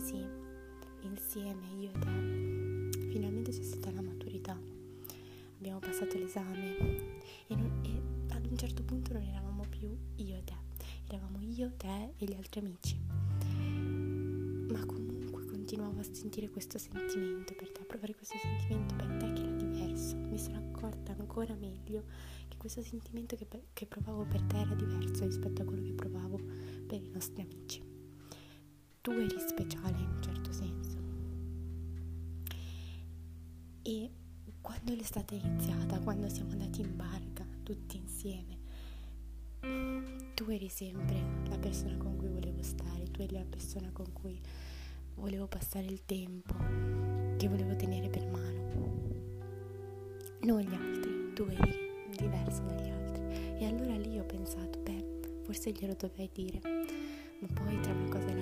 mesi 0.00 0.26
insieme, 1.02 1.66
io 1.78 1.90
e 1.90 1.98
te, 1.98 3.08
finalmente 3.10 3.50
c'è 3.50 3.62
stata 3.62 3.90
la 3.92 4.00
maturità. 4.00 4.58
Abbiamo 5.58 5.78
passato 5.78 6.16
l'esame 6.16 6.76
e, 7.46 7.54
non, 7.54 7.70
e 7.84 8.32
ad 8.32 8.46
un 8.46 8.56
certo 8.56 8.82
punto 8.82 9.12
non 9.12 9.22
eravamo 9.22 9.62
più 9.68 9.94
io 10.16 10.36
e 10.36 10.44
te, 10.44 10.54
eravamo 11.08 11.38
io, 11.40 11.70
te 11.76 12.14
e 12.16 12.24
gli 12.24 12.32
altri 12.32 12.60
amici. 12.60 12.98
Ma 14.72 14.86
comunque 14.86 15.44
continuavo 15.44 16.00
a 16.00 16.04
sentire 16.10 16.48
questo 16.48 16.78
sentimento 16.78 17.54
per 17.54 17.70
te, 17.70 17.82
a 17.82 17.84
provare 17.84 18.14
questo 18.14 18.38
sentimento 18.38 18.94
per 18.94 19.16
te 19.18 19.32
che 19.34 19.42
era 19.42 19.52
diverso. 19.52 20.16
Mi 20.16 20.38
sono 20.38 20.56
accorta 20.56 21.12
ancora 21.12 21.54
meglio 21.54 22.04
che 22.48 22.56
questo 22.56 22.80
sentimento 22.80 23.36
che, 23.36 23.46
che 23.74 23.84
provavo 23.84 24.24
per 24.24 24.40
te 24.44 24.60
era 24.60 24.74
diverso 24.74 25.26
rispetto 25.26 25.60
a 25.60 25.64
quello 25.66 25.82
che 25.82 25.92
provavo 25.92 26.40
per 26.86 27.02
i 27.02 27.10
nostri 27.12 27.42
amici. 27.42 27.79
Tu 29.02 29.12
eri 29.12 29.38
speciale 29.38 29.96
in 29.96 30.10
un 30.14 30.22
certo 30.22 30.52
senso. 30.52 30.98
E 33.80 34.10
quando 34.60 34.94
l'estate 34.94 35.40
è 35.40 35.42
iniziata, 35.42 35.98
quando 36.00 36.28
siamo 36.28 36.50
andati 36.50 36.82
in 36.82 36.96
barca 36.96 37.46
tutti 37.62 37.96
insieme, 37.96 38.58
tu 40.34 40.50
eri 40.50 40.68
sempre 40.68 41.16
la 41.48 41.56
persona 41.56 41.96
con 41.96 42.18
cui 42.18 42.28
volevo 42.28 42.62
stare, 42.62 43.10
tu 43.10 43.22
eri 43.22 43.34
la 43.34 43.46
persona 43.48 43.88
con 43.90 44.12
cui 44.12 44.38
volevo 45.14 45.46
passare 45.46 45.86
il 45.86 46.04
tempo, 46.04 46.54
che 47.38 47.48
volevo 47.48 47.74
tenere 47.76 48.10
per 48.10 48.26
mano. 48.26 48.58
Non 50.42 50.60
gli 50.60 50.74
altri, 50.74 51.32
tu 51.32 51.44
eri 51.44 51.74
diverso 52.18 52.60
dagli 52.64 52.90
altri. 52.90 53.22
E 53.60 53.64
allora 53.64 53.96
lì 53.96 54.18
ho 54.18 54.24
pensato, 54.24 54.78
beh, 54.78 55.42
forse 55.44 55.72
glielo 55.72 55.94
dovrei 55.94 56.28
dire. 56.30 56.60
Ma 57.40 57.46
poi 57.54 57.80
tra 57.80 57.92
una 57.92 58.08
cosa 58.10 58.26
e 58.26 58.34
l'altra 58.34 58.39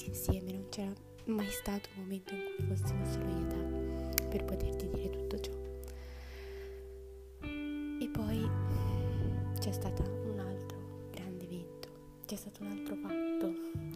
tutti 0.00 0.08
insieme, 0.08 0.52
non 0.52 0.66
c'era 0.70 0.92
mai 1.26 1.50
stato 1.50 1.88
un 1.94 2.02
momento 2.02 2.32
in 2.32 2.40
cui 2.56 2.64
fossimo 2.64 3.04
solo 3.04 3.28
io 3.28 3.44
e 3.44 4.14
te 4.14 4.24
per 4.28 4.44
poterti 4.44 4.88
dire 4.88 5.10
tutto 5.10 5.40
ciò. 5.40 5.52
E 7.42 8.08
poi 8.08 8.48
c'è 9.58 9.72
stato 9.72 10.02
un 10.02 10.38
altro 10.38 10.78
grande 11.10 11.44
evento, 11.44 11.88
c'è 12.24 12.36
stato 12.36 12.62
un 12.62 12.70
altro 12.70 12.94
fatto. 12.96 13.46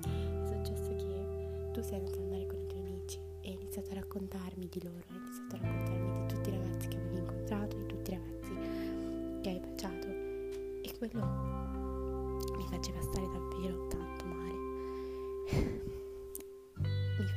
È 0.02 0.46
successo 0.46 0.94
che 0.94 1.70
tu 1.72 1.80
sei 1.80 1.98
andato 1.98 2.18
ad 2.18 2.24
andare 2.24 2.46
con 2.46 2.58
i 2.60 2.66
tuoi 2.66 2.80
amici 2.82 3.18
e 3.40 3.48
hai 3.48 3.54
iniziato 3.54 3.90
a 3.92 3.94
raccontarmi 3.94 4.68
di 4.68 4.82
loro, 4.82 5.04
hai 5.08 5.16
iniziato 5.16 5.56
a 5.56 5.58
raccontarmi 5.60 6.20
di 6.20 6.34
tutti 6.34 6.48
i 6.48 6.52
ragazzi 6.52 6.88
che 6.88 6.96
avevi 6.96 7.16
incontrato, 7.16 7.76
di 7.76 7.86
tutti 7.86 8.10
i 8.10 8.14
ragazzi 8.14 9.40
che 9.40 9.48
hai 9.48 9.60
baciato. 9.60 10.06
E 10.82 10.98
quello 10.98 11.24
mi 12.56 12.66
faceva 12.68 13.00
stare 13.00 13.26
davvero 13.32 13.86
tanto 13.86 14.13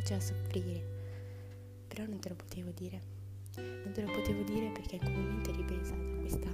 faceva 0.08 0.22
soffrire. 0.22 0.82
Però 1.88 2.06
non 2.06 2.20
te 2.20 2.30
lo 2.30 2.36
potevo 2.36 2.72
dire. 2.72 3.02
Non 3.58 3.92
te 3.94 4.02
lo 4.04 4.12
potevo 4.14 4.42
dire 4.44 4.70
perché 4.70 4.96
in 4.96 5.02
quel 5.02 5.14
momento 5.14 5.52
eri 5.52 5.64
pensata 5.64 6.02
a 6.02 6.20
questa 6.20 6.50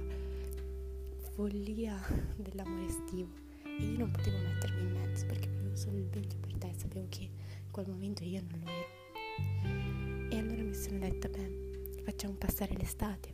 follia 1.34 2.00
dell'amore 2.34 2.86
estivo 2.86 3.28
e 3.62 3.84
io 3.84 3.98
non 3.98 4.10
potevo 4.10 4.38
mettermi 4.38 4.80
in 4.80 4.92
mezzo 4.92 5.26
perché 5.26 5.48
volevo 5.48 5.76
solo 5.76 5.98
il 5.98 6.08
meglio 6.12 6.36
per 6.40 6.54
te, 6.54 6.72
sapevo 6.76 7.06
che 7.08 7.22
in 7.22 7.70
quel 7.70 7.86
momento 7.88 8.24
io 8.24 8.42
non 8.50 8.60
lo 8.64 8.70
ero. 8.70 10.30
E 10.30 10.38
allora 10.38 10.62
mi 10.62 10.74
sono 10.74 10.98
detta, 10.98 11.28
beh, 11.28 12.02
facciamo 12.04 12.34
passare 12.34 12.74
l'estate, 12.76 13.32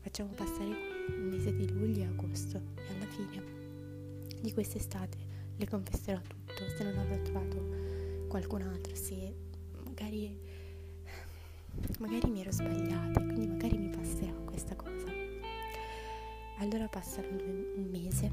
facciamo 0.00 0.30
passare 0.30 0.76
il 1.08 1.24
mese 1.24 1.54
di 1.54 1.70
luglio 1.70 2.04
e 2.04 2.06
agosto 2.06 2.56
e 2.74 2.94
alla 2.94 3.06
fine 3.06 3.42
di 4.40 4.52
quest'estate 4.52 5.18
le 5.56 5.68
confesserò 5.68 6.20
tutto, 6.26 6.68
se 6.74 6.84
non 6.84 6.96
avrò 6.96 7.20
trovato 7.20 8.26
qualcun 8.28 8.62
altro, 8.62 8.94
se 8.94 9.46
magari, 9.98 10.38
magari 11.98 12.30
mi 12.30 12.40
ero 12.40 12.52
sbagliata, 12.52 13.20
quindi 13.20 13.48
magari 13.48 13.78
mi 13.78 13.88
passerà 13.88 14.32
questa 14.44 14.76
cosa. 14.76 15.06
Allora 16.58 16.86
passano 16.86 17.26
un 17.30 17.88
mese, 17.90 18.30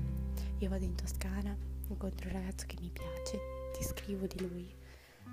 io 0.59 0.70
vado 0.70 0.84
in 0.84 0.94
Toscana, 0.94 1.58
incontro 1.88 2.28
un 2.28 2.34
ragazzo 2.34 2.66
che 2.68 2.75
mi 2.80 2.92
piace, 2.94 3.40
ti 3.74 3.84
scrivo 3.84 4.28
di 4.28 4.48
lui 4.48 4.68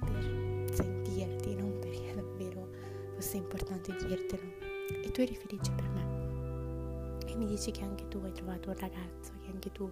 per 0.01 0.73
sentirti, 0.73 1.55
non 1.55 1.79
perché 1.79 2.15
davvero 2.17 2.69
fosse 3.15 3.37
importante 3.37 3.95
dirtelo. 3.95 4.71
E 5.03 5.11
tu 5.11 5.21
eri 5.21 5.37
felice 5.37 5.71
per 5.73 5.89
me. 5.91 7.21
E 7.27 7.37
mi 7.37 7.45
dici 7.47 7.71
che 7.73 7.83
anche 7.83 8.09
tu 8.09 8.19
hai 8.25 8.33
trovato 8.33 8.71
un 8.71 8.79
ragazzo, 8.79 9.33
che 9.43 9.51
anche 9.51 9.71
tu 9.71 9.91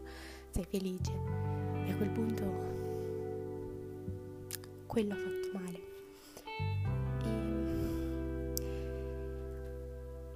sei 0.50 0.65
felice. 0.65 1.12
E 1.87 1.91
a 1.91 1.97
quel 1.97 2.11
punto 2.11 2.45
quello 4.87 5.12
ha 5.12 5.17
fatto 5.17 5.50
male. 5.53 5.90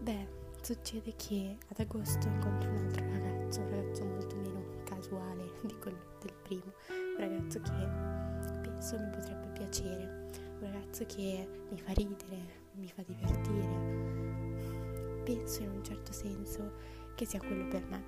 Beh, 0.04 0.28
succede 0.60 1.15
che 1.16 1.56
ad 1.66 1.81
agosto 1.81 2.28
incontro 2.28 2.69
un 2.69 2.76
altro 2.76 3.09
ragazzo, 3.09 3.60
un 3.60 3.70
ragazzo 3.70 4.04
molto 4.04 4.37
meno 4.37 4.62
casuale 4.84 5.50
di 5.65 5.75
quello 5.78 5.97
del 6.20 6.34
primo, 6.42 6.75
un 6.91 7.16
ragazzo 7.16 7.59
che 7.60 7.70
penso 8.60 8.98
mi 8.98 9.09
potrebbe 9.09 9.47
piacere, 9.54 10.28
un 10.60 10.70
ragazzo 10.70 11.06
che 11.06 11.48
mi 11.70 11.81
fa 11.81 11.93
ridere, 11.93 12.37
mi 12.75 12.88
fa 12.88 13.03
divertire. 13.03 15.22
Penso 15.25 15.62
in 15.62 15.70
un 15.70 15.82
certo 15.82 16.12
senso 16.12 16.72
che 17.14 17.25
sia 17.25 17.38
quello 17.38 17.66
per 17.69 17.87
me. 17.87 18.04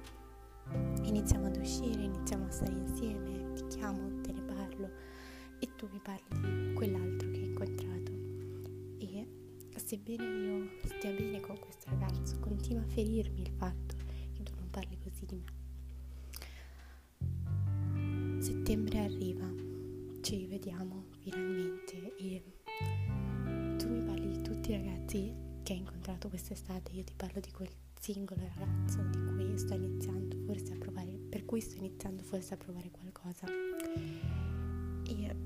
Iniziamo 1.04 1.46
ad 1.46 1.56
uscire, 1.56 2.02
iniziamo 2.02 2.44
a 2.44 2.50
stare 2.50 2.72
insieme, 2.72 3.54
ti 3.54 3.68
chiamo, 3.68 4.20
te 4.20 4.32
ne 4.32 4.42
parlo 4.42 4.90
e 5.58 5.74
tu 5.76 5.88
mi 5.90 6.00
parli 6.00 6.40
di 6.40 6.74
quell'altro 6.74 7.30
che. 7.30 7.40
E 7.40 7.52
sebbene 9.86 10.24
io 10.24 10.68
stia 10.82 11.12
bene 11.12 11.38
con 11.38 11.56
questo 11.60 11.88
ragazzo, 11.90 12.40
continua 12.40 12.82
a 12.82 12.86
ferirmi 12.86 13.42
il 13.42 13.52
fatto 13.56 13.94
che 14.32 14.42
tu 14.42 14.52
non 14.56 14.68
parli 14.68 14.98
così 14.98 15.24
di 15.26 15.36
me. 15.36 15.44
Settembre 18.42 18.98
arriva, 18.98 19.48
ci 20.22 20.38
rivediamo 20.38 21.04
finalmente 21.20 22.16
e 22.16 22.42
tu 23.76 23.88
mi 23.88 24.02
parli 24.02 24.28
di 24.32 24.42
tutti 24.42 24.72
i 24.72 24.74
ragazzi 24.74 25.32
che 25.62 25.72
hai 25.72 25.78
incontrato 25.78 26.28
quest'estate, 26.30 26.90
io 26.90 27.04
ti 27.04 27.14
parlo 27.14 27.38
di 27.38 27.52
quel 27.52 27.70
singolo 28.00 28.40
ragazzo 28.56 29.00
di 29.02 29.24
cui 29.24 29.56
sto 29.56 29.74
iniziando 29.74 30.36
forse 30.46 30.72
a 30.72 30.78
provare, 30.78 31.12
per 31.12 31.44
cui 31.44 31.60
sto 31.60 31.76
iniziando 31.76 32.24
forse 32.24 32.54
a 32.54 32.56
provare 32.56 32.90
qualcosa. 32.90 33.46
E, 35.06 35.45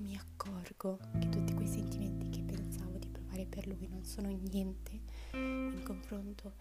mi 0.00 0.16
accorgo 0.16 0.98
che 1.18 1.28
tutti 1.28 1.52
quei 1.52 1.66
sentimenti 1.66 2.30
che 2.30 2.42
pensavo 2.42 2.96
di 2.96 3.08
provare 3.08 3.44
per 3.46 3.66
lui 3.66 3.86
non 3.88 4.02
sono 4.04 4.28
niente 4.28 5.00
in 5.32 5.82
confronto 5.84 6.54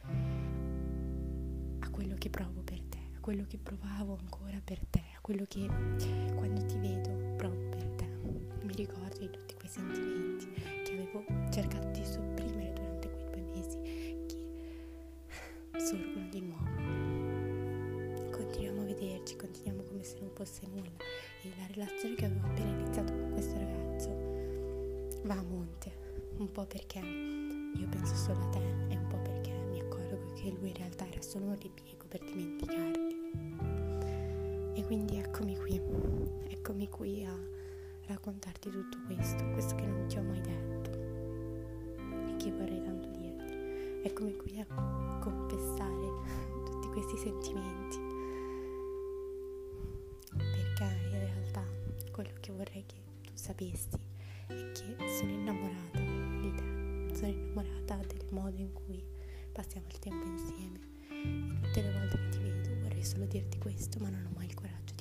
a 1.79 1.89
quello 1.89 2.15
che 2.17 2.29
provo 2.29 2.61
per 2.61 2.81
te, 2.81 2.97
a 3.15 3.19
quello 3.21 3.45
che 3.47 3.57
provavo 3.57 4.17
ancora 4.19 4.59
per 4.63 4.85
te, 4.89 5.03
a 5.15 5.21
quello 5.21 5.45
che 5.47 5.65
quando 6.35 6.65
ti 6.65 6.77
vedo 6.79 7.35
provo 7.37 7.69
per 7.69 7.87
te. 7.95 8.07
Mi 8.63 8.73
ricordo 8.73 9.17
di 9.17 9.29
tutti 9.29 9.55
quei 9.55 9.69
sentimenti 9.69 10.51
che 10.83 10.91
avevo 10.91 11.23
cercato 11.49 11.87
di 11.91 12.05
sopprimere 12.05 12.73
durante 12.73 13.09
quei 13.09 13.25
due 13.31 13.41
mesi 13.53 13.77
che 14.27 15.79
sorgono 15.79 16.27
di 16.29 16.41
nuovo. 16.41 16.67
Continuiamo 18.31 18.81
a 18.81 18.85
vederci, 18.85 19.37
continuiamo 19.37 19.83
come 19.83 20.03
se 20.03 20.19
non 20.19 20.29
fosse 20.33 20.67
nulla 20.67 20.91
e 21.41 21.53
la 21.57 21.67
relazione 21.67 22.15
che 22.15 22.25
avevo 22.25 22.47
appena 22.47 22.69
iniziato 22.69 23.13
con 23.13 23.31
questo 23.31 23.57
ragazzo 23.57 24.09
va 25.23 25.35
a 25.35 25.43
monte, 25.43 25.91
un 26.37 26.51
po' 26.51 26.65
perché 26.65 26.99
io 26.99 27.87
penso 27.87 28.15
solo 28.15 28.41
a 28.41 28.49
te 28.49 28.59
e 28.89 28.97
un 28.97 29.07
po' 29.07 29.17
perché 29.17 29.51
mi 29.71 29.79
accorgo 29.79 30.33
che 30.33 30.51
lui 30.51 30.69
in 30.69 30.75
realtà 30.75 31.07
era 31.07 31.21
solo 31.21 31.45
un 31.45 31.57
ripiego 31.57 32.05
per 32.07 32.23
dimenticarti. 32.23 33.17
E 34.73 34.85
quindi 34.85 35.17
eccomi 35.17 35.55
qui, 35.57 35.81
eccomi 36.49 36.89
qui 36.89 37.25
a 37.25 37.37
raccontarti 38.07 38.69
tutto 38.69 38.97
questo, 39.05 39.43
questo 39.51 39.75
che 39.75 39.85
non 39.85 40.07
ti 40.07 40.17
ho 40.17 40.23
mai 40.23 40.41
detto 40.41 40.91
e 42.27 42.35
che 42.37 42.51
vorrei 42.51 42.81
tanto 42.81 43.07
dirti. 43.09 43.53
Eccomi 44.03 44.35
qui 44.35 44.59
a 44.59 45.19
confessare 45.19 46.07
tutti 46.65 46.87
questi 46.87 47.17
sentimenti 47.17 48.18
sapessi 53.49 53.89
è 54.45 54.71
che 54.73 55.09
sono 55.17 55.31
innamorata 55.31 55.99
di 55.99 56.53
te, 56.53 57.15
sono 57.15 57.31
innamorata 57.31 57.97
del 58.05 58.27
modo 58.29 58.55
in 58.57 58.71
cui 58.71 59.03
passiamo 59.51 59.87
il 59.87 59.97
tempo 59.97 60.23
insieme. 60.27 60.79
E 61.09 61.61
tutte 61.61 61.81
le 61.81 61.91
volte 61.91 62.17
che 62.17 62.29
ti 62.29 62.37
vedo 62.37 62.81
vorrei 62.81 63.03
solo 63.03 63.25
dirti 63.25 63.57
questo 63.57 63.97
ma 63.99 64.09
non 64.09 64.23
ho 64.27 64.35
mai 64.35 64.45
il 64.45 64.53
coraggio 64.53 64.93
di 64.95 64.98